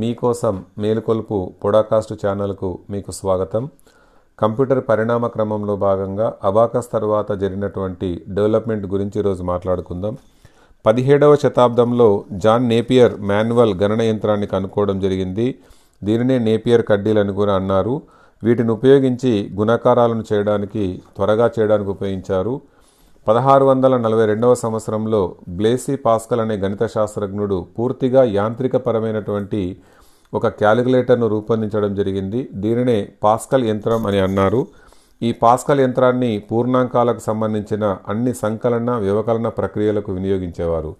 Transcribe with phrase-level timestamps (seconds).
[0.00, 3.64] మీకోసం మేలుకొల్పు పొడాకాస్ట్ ఛానల్కు మీకు స్వాగతం.
[4.38, 10.14] కంప్యూటర్ పరిణామ క్రమంలో భాగంగా అబాకస్ తర్వాత జరిగినటువంటి డెవలప్మెంట్ గురించి ఈరోజు మాట్లాడుకుందాం.
[10.86, 12.08] పదిహేడవ శతాబ్దంలో
[12.44, 15.46] జాన్ నేపియర్ మాన్యువల్ గణన యంత్రాన్ని కనుక్కోవడం జరిగింది.
[16.02, 17.94] దీనినే నేపియర్ కడ్డీలు అని కూడా అన్నారు.
[18.42, 20.84] వీటిని ఉపయోగించి గుణకారాలను చేయడానికి
[21.16, 22.54] త్వరగా చేయడానికి ఉపయోగించారు.
[23.26, 25.20] పదహారు వందల నలభై రెండవ సంవత్సరంలో
[25.58, 29.60] బ్లేసీ పాస్కల్ అనే గణిత శాస్త్రజ్ఞుడు పూర్తిగా యాంత్రికపరమైనటువంటి
[30.32, 32.40] ఒక క్యాలిక్యులేటర్ను రూపొందించడం జరిగింది.
[32.62, 34.60] దీనినే పాస్కల్ యంత్రం అని అన్నారు.
[35.22, 40.92] ఈ పాస్కల్ యంత్రాన్ని పూర్ణాంకాలకు సంబంధించిన అన్ని సంకలన వ్యవకలన ప్రక్రియలకు వినియోగించేవారు.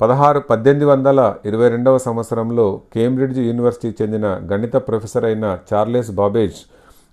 [0.00, 6.60] పదహారు పద్దెనిమిది వందల ఇరవై రెండవ సంవత్సరంలో కేంబ్రిడ్జ్ యూనివర్సిటీకి చెందిన గణిత ప్రొఫెసర్ అయిన చార్లెస్ బాబేజ్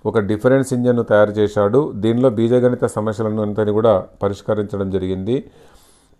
[0.05, 1.91] ఒక డిఫరెన్స్ ఇంజన్ను తయారు చేశాడు.
[1.95, 5.43] దీనిలో బీజగణిత సమస్యలను అంతని కూడా పరిష్కరించడం జరిగింది.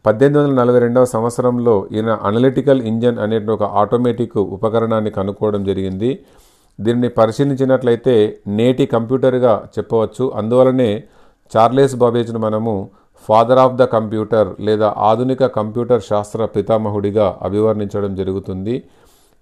[0.06, 6.20] పద్దెనిమిది వందల నలభై రెండవ సంవత్సరంలో ఈయన అనలిటికల్ ఇంజన్ అనే ఒక ఆటోమేటిక్ ఉపకరణాన్ని కనుక్కోవడం జరిగింది.
[6.80, 10.32] దీనిని పరిశీలించినట్లయితే నేటి కంప్యూటర్గా చెప్పవచ్చు.
[10.36, 11.04] అందువలనే
[11.56, 12.90] చార్లెస్ బాబేజ్ను మనము
[13.30, 18.84] ఫాదర్ ఆఫ్ ద కంప్యూటర్ లేదా ఆధునిక కంప్యూటర్ శాస్త్ర పితామహుడిగా అభివర్ణించడం జరుగుతుంది.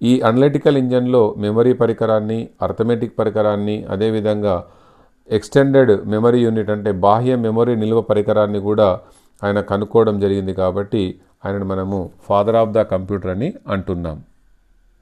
[0.02, 4.56] ఈ అనలిటికల్ ఇంజన్లో మెమరీ పరికరాన్ని అర్థమెటిక్ పరికరాన్ని అదేవిధంగా
[5.30, 8.90] ఎక్స్టెండెడ్ మెమరీ యూనిట్ అంటే బాహ్య మెమరీ నిల్వ పరికరాన్ని కూడా
[9.44, 14.18] ఆయన కనుక్కోవడం జరిగింది కాబట్టి ఆయనను మనము ఫాదర్ ఆఫ్ ద కంప్యూటర్ అని అంటున్నాం.